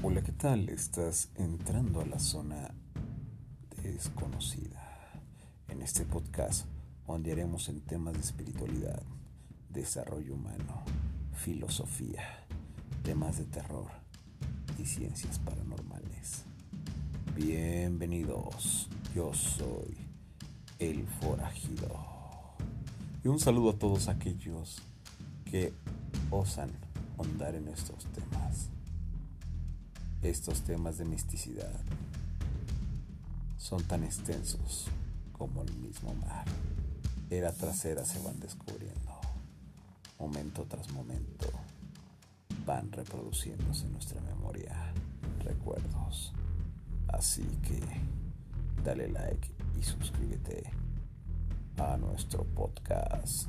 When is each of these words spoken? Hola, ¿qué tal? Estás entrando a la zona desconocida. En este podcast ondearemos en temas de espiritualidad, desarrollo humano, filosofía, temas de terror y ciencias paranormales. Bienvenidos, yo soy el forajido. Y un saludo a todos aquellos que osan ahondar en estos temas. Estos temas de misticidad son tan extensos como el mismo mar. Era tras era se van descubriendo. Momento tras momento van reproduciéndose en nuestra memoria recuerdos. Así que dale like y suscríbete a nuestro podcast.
Hola, 0.00 0.22
¿qué 0.22 0.30
tal? 0.30 0.68
Estás 0.68 1.28
entrando 1.34 2.00
a 2.00 2.06
la 2.06 2.20
zona 2.20 2.72
desconocida. 3.82 5.10
En 5.66 5.82
este 5.82 6.04
podcast 6.04 6.66
ondearemos 7.08 7.68
en 7.68 7.80
temas 7.80 8.14
de 8.14 8.20
espiritualidad, 8.20 9.02
desarrollo 9.70 10.34
humano, 10.34 10.84
filosofía, 11.34 12.22
temas 13.02 13.38
de 13.38 13.46
terror 13.46 13.90
y 14.78 14.86
ciencias 14.86 15.40
paranormales. 15.40 16.44
Bienvenidos, 17.34 18.88
yo 19.16 19.34
soy 19.34 19.96
el 20.78 21.08
forajido. 21.08 22.06
Y 23.24 23.28
un 23.28 23.40
saludo 23.40 23.70
a 23.70 23.78
todos 23.78 24.06
aquellos 24.06 24.80
que 25.44 25.72
osan 26.30 26.70
ahondar 27.16 27.56
en 27.56 27.66
estos 27.66 28.06
temas. 28.12 28.70
Estos 30.22 30.62
temas 30.62 30.98
de 30.98 31.04
misticidad 31.04 31.72
son 33.56 33.84
tan 33.84 34.02
extensos 34.02 34.88
como 35.32 35.62
el 35.62 35.72
mismo 35.76 36.12
mar. 36.14 36.44
Era 37.30 37.52
tras 37.52 37.84
era 37.84 38.04
se 38.04 38.18
van 38.20 38.40
descubriendo. 38.40 39.12
Momento 40.18 40.64
tras 40.64 40.90
momento 40.90 41.48
van 42.66 42.90
reproduciéndose 42.90 43.86
en 43.86 43.92
nuestra 43.92 44.20
memoria 44.22 44.92
recuerdos. 45.44 46.32
Así 47.06 47.46
que 47.62 47.80
dale 48.82 49.08
like 49.08 49.48
y 49.78 49.82
suscríbete 49.84 50.68
a 51.76 51.96
nuestro 51.96 52.42
podcast. 52.42 53.48